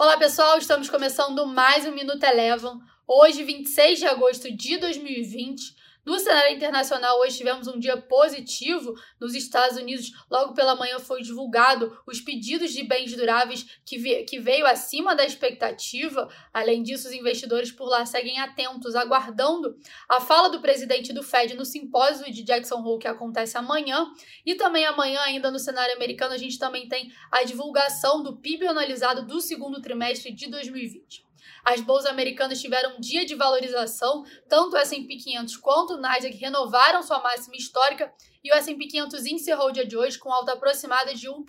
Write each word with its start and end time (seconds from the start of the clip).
Olá 0.00 0.16
pessoal, 0.16 0.56
estamos 0.58 0.88
começando 0.88 1.44
mais 1.44 1.84
um 1.84 1.90
Minuto 1.90 2.22
Elevam. 2.22 2.80
Hoje, 3.04 3.42
26 3.42 3.98
de 3.98 4.06
agosto 4.06 4.48
de 4.56 4.78
2020. 4.78 5.74
No 6.04 6.18
cenário 6.18 6.56
internacional, 6.56 7.20
hoje 7.20 7.36
tivemos 7.36 7.66
um 7.66 7.78
dia 7.78 7.96
positivo 7.96 8.94
nos 9.20 9.34
Estados 9.34 9.76
Unidos. 9.76 10.10
Logo 10.30 10.54
pela 10.54 10.74
manhã 10.74 10.98
foi 10.98 11.20
divulgado 11.22 12.00
os 12.06 12.20
pedidos 12.20 12.72
de 12.72 12.82
bens 12.82 13.14
duráveis 13.14 13.66
que, 13.84 14.24
que 14.24 14.40
veio 14.40 14.66
acima 14.66 15.14
da 15.14 15.24
expectativa. 15.24 16.28
Além 16.52 16.82
disso, 16.82 17.08
os 17.08 17.14
investidores 17.14 17.70
por 17.70 17.88
lá 17.88 18.06
seguem 18.06 18.40
atentos, 18.40 18.94
aguardando 18.94 19.76
a 20.08 20.20
fala 20.20 20.48
do 20.48 20.62
presidente 20.62 21.12
do 21.12 21.22
Fed 21.22 21.54
no 21.54 21.64
simpósio 21.64 22.32
de 22.32 22.42
Jackson 22.42 22.82
Hole 22.82 23.00
que 23.00 23.08
acontece 23.08 23.58
amanhã. 23.58 24.10
E 24.46 24.54
também 24.54 24.86
amanhã, 24.86 25.20
ainda 25.20 25.50
no 25.50 25.58
cenário 25.58 25.94
americano, 25.94 26.32
a 26.32 26.38
gente 26.38 26.58
também 26.58 26.88
tem 26.88 27.12
a 27.30 27.44
divulgação 27.44 28.22
do 28.22 28.36
PIB 28.38 28.66
analisado 28.66 29.26
do 29.26 29.40
segundo 29.40 29.82
trimestre 29.82 30.32
de 30.32 30.48
2020. 30.50 31.27
As 31.64 31.80
bolsas 31.80 32.10
americanas 32.10 32.60
tiveram 32.60 32.96
um 32.96 33.00
dia 33.00 33.24
de 33.24 33.34
valorização, 33.34 34.24
tanto 34.48 34.74
o 34.74 34.76
S&P 34.76 35.16
500 35.16 35.56
quanto 35.56 35.94
o 35.94 35.96
Nasdaq 35.96 36.36
renovaram 36.36 37.02
sua 37.02 37.20
máxima 37.20 37.56
histórica 37.56 38.12
e 38.42 38.52
o 38.52 38.54
S&P 38.54 38.86
500 38.86 39.26
encerrou 39.26 39.68
o 39.68 39.72
dia 39.72 39.86
de 39.86 39.96
hoje 39.96 40.18
com 40.18 40.32
alta 40.32 40.52
aproximada 40.52 41.14
de 41.14 41.28
1%. 41.28 41.44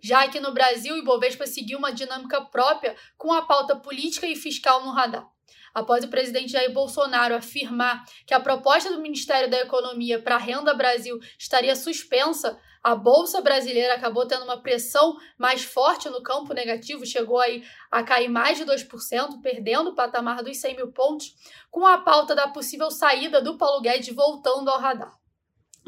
Já 0.00 0.24
aqui 0.24 0.40
no 0.40 0.52
Brasil, 0.52 0.94
o 0.94 0.98
Ibovespa 0.98 1.46
seguiu 1.46 1.78
uma 1.78 1.92
dinâmica 1.92 2.40
própria 2.40 2.96
com 3.16 3.32
a 3.32 3.42
pauta 3.42 3.76
política 3.76 4.26
e 4.26 4.36
fiscal 4.36 4.84
no 4.84 4.92
radar 4.92 5.28
após 5.74 6.04
o 6.04 6.08
presidente 6.08 6.52
Jair 6.52 6.72
Bolsonaro 6.72 7.34
afirmar 7.34 8.04
que 8.26 8.34
a 8.34 8.40
proposta 8.40 8.92
do 8.92 9.00
Ministério 9.00 9.50
da 9.50 9.60
Economia 9.60 10.20
para 10.20 10.34
a 10.34 10.38
Renda 10.38 10.74
Brasil 10.74 11.18
estaria 11.38 11.74
suspensa, 11.76 12.58
a 12.82 12.94
Bolsa 12.94 13.40
Brasileira 13.40 13.94
acabou 13.94 14.26
tendo 14.26 14.44
uma 14.44 14.62
pressão 14.62 15.16
mais 15.36 15.64
forte 15.64 16.08
no 16.08 16.22
campo 16.22 16.54
negativo, 16.54 17.04
chegou 17.04 17.38
aí 17.38 17.62
a 17.90 18.02
cair 18.02 18.28
mais 18.28 18.58
de 18.58 18.64
2%, 18.64 19.40
perdendo 19.42 19.90
o 19.90 19.94
patamar 19.94 20.42
dos 20.42 20.56
100 20.58 20.76
mil 20.76 20.92
pontos, 20.92 21.34
com 21.70 21.86
a 21.86 21.98
pauta 21.98 22.34
da 22.34 22.48
possível 22.48 22.90
saída 22.90 23.40
do 23.40 23.56
Paulo 23.56 23.80
Guedes 23.80 24.14
voltando 24.14 24.70
ao 24.70 24.78
radar. 24.78 25.18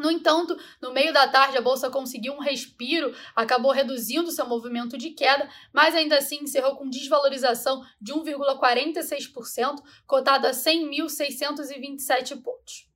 No 0.01 0.11
entanto, 0.11 0.57
no 0.81 0.93
meio 0.93 1.13
da 1.13 1.29
tarde, 1.29 1.59
a 1.59 1.61
bolsa 1.61 1.91
conseguiu 1.91 2.33
um 2.33 2.41
respiro, 2.41 3.15
acabou 3.37 3.71
reduzindo 3.71 4.31
seu 4.31 4.47
movimento 4.47 4.97
de 4.97 5.11
queda, 5.11 5.49
mas 5.75 5.95
ainda 5.95 6.17
assim 6.17 6.39
encerrou 6.43 6.75
com 6.75 6.89
desvalorização 6.89 7.85
de 8.01 8.15
1,46%, 8.15 9.77
cotado 10.07 10.47
a 10.47 10.53
100.627 10.53 12.43
pontos. 12.43 12.90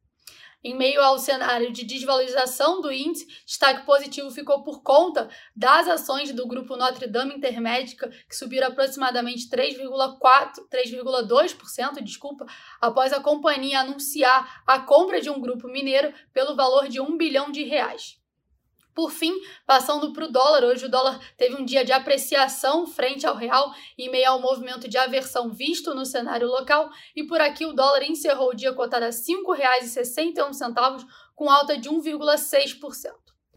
Em 0.66 0.74
meio 0.74 1.02
ao 1.02 1.18
cenário 1.18 1.70
de 1.70 1.84
desvalorização 1.84 2.80
do 2.80 2.90
índice, 2.90 3.26
destaque 3.44 3.84
positivo 3.84 4.30
ficou 4.30 4.62
por 4.62 4.82
conta 4.82 5.28
das 5.54 5.86
ações 5.86 6.32
do 6.32 6.48
grupo 6.48 6.74
Notre 6.74 7.06
Dame 7.06 7.34
Intermédica, 7.34 8.08
que 8.26 8.34
subiram 8.34 8.68
aproximadamente 8.68 9.46
3,4, 9.50 10.66
3,2%, 10.72 12.02
desculpa, 12.02 12.46
após 12.80 13.12
a 13.12 13.20
companhia 13.20 13.80
anunciar 13.80 14.62
a 14.66 14.80
compra 14.80 15.20
de 15.20 15.28
um 15.28 15.38
grupo 15.38 15.68
mineiro 15.68 16.14
pelo 16.32 16.56
valor 16.56 16.88
de 16.88 16.98
1 16.98 17.14
bilhão 17.18 17.52
de 17.52 17.62
reais. 17.62 18.23
Por 18.94 19.10
fim, 19.10 19.32
passando 19.66 20.12
para 20.12 20.26
o 20.26 20.30
dólar, 20.30 20.62
hoje 20.62 20.86
o 20.86 20.90
dólar 20.90 21.18
teve 21.36 21.56
um 21.56 21.64
dia 21.64 21.84
de 21.84 21.90
apreciação 21.92 22.86
frente 22.86 23.26
ao 23.26 23.34
real 23.34 23.74
em 23.98 24.08
meio 24.08 24.30
ao 24.30 24.40
movimento 24.40 24.88
de 24.88 24.96
aversão 24.96 25.50
visto 25.50 25.92
no 25.94 26.06
cenário 26.06 26.46
local, 26.46 26.88
e 27.16 27.24
por 27.24 27.40
aqui 27.40 27.66
o 27.66 27.72
dólar 27.72 28.04
encerrou 28.04 28.50
o 28.50 28.54
dia 28.54 28.72
cotado 28.72 29.04
a 29.04 29.08
R$ 29.08 29.14
5,61, 29.14 31.04
com 31.34 31.50
alta 31.50 31.76
de 31.76 31.90
1,6%. 31.90 33.10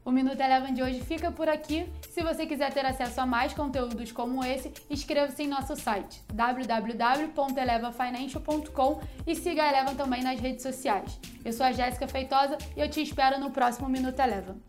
O 0.03 0.11
Minuto 0.11 0.39
Eleven 0.39 0.73
de 0.73 0.81
hoje 0.81 1.01
fica 1.01 1.31
por 1.31 1.47
aqui. 1.49 1.85
Se 2.09 2.23
você 2.23 2.47
quiser 2.47 2.73
ter 2.73 2.85
acesso 2.85 3.19
a 3.19 3.25
mais 3.25 3.53
conteúdos 3.53 4.13
como 4.13 4.41
esse, 4.43 4.71
inscreva-se 4.89 5.43
em 5.43 5.47
nosso 5.47 5.75
site 5.75 6.23
www.elevafinancial.com 6.33 9.01
e 9.27 9.35
siga 9.35 9.63
a 9.63 9.67
Eleven 9.67 9.95
também 9.95 10.23
nas 10.23 10.39
redes 10.39 10.63
sociais. 10.63 11.19
Eu 11.43 11.51
sou 11.51 11.65
a 11.65 11.73
Jéssica 11.73 12.07
Feitosa 12.07 12.57
e 12.75 12.79
eu 12.79 12.89
te 12.89 13.01
espero 13.01 13.37
no 13.37 13.51
próximo 13.51 13.89
Minuto 13.89 14.17
Eleven. 14.17 14.67